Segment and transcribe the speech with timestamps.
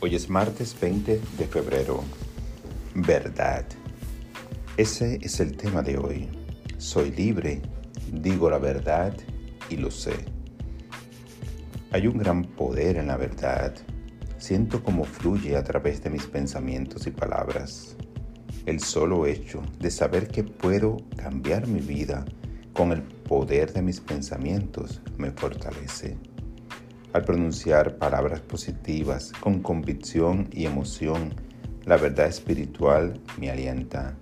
[0.00, 2.04] Hoy es martes 20 de febrero.
[2.94, 3.64] Verdad.
[4.76, 6.28] Ese es el tema de hoy.
[6.76, 7.60] Soy libre,
[8.12, 9.12] digo la verdad
[9.68, 10.14] y lo sé.
[11.90, 13.74] Hay un gran poder en la verdad.
[14.36, 17.96] Siento cómo fluye a través de mis pensamientos y palabras.
[18.66, 22.24] El solo hecho de saber que puedo cambiar mi vida
[22.72, 26.16] con el poder de mis pensamientos me fortalece.
[27.14, 31.34] Al pronunciar palabras positivas con convicción y emoción,
[31.86, 34.14] la verdad espiritual me alienta.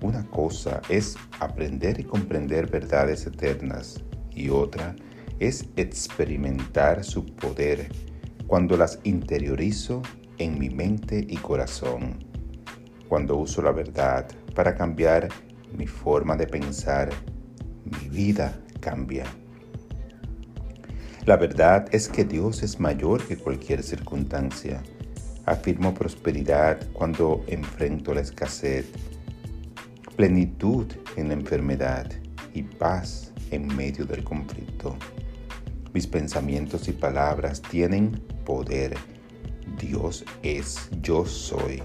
[0.00, 4.96] Una cosa es aprender y comprender verdades eternas y otra
[5.40, 7.90] es experimentar su poder
[8.46, 10.00] cuando las interiorizo
[10.38, 12.24] en mi mente y corazón.
[13.08, 15.28] Cuando uso la verdad para cambiar
[15.76, 17.10] mi forma de pensar,
[17.84, 19.26] mi vida cambia.
[21.26, 24.82] La verdad es que Dios es mayor que cualquier circunstancia.
[25.44, 28.86] Afirmo prosperidad cuando enfrento la escasez,
[30.16, 32.10] plenitud en la enfermedad
[32.54, 34.96] y paz en medio del conflicto.
[35.92, 38.12] Mis pensamientos y palabras tienen
[38.46, 38.96] poder.
[39.78, 41.82] Dios es, yo soy.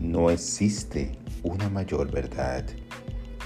[0.00, 1.12] No existe
[1.44, 2.64] una mayor verdad.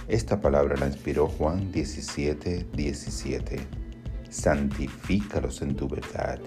[0.08, 3.81] Esta palabra la inspiró Juan 17, 17
[4.32, 6.40] santifícalos en tu verdad.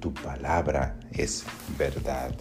[0.00, 1.44] Tu palabra es
[1.78, 2.34] verdad.